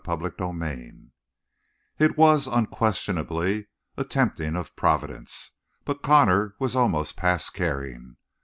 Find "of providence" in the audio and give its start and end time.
4.55-5.51